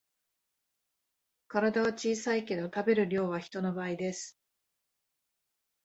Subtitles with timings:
[1.47, 4.35] 体は小さいけど食べる量は人の倍です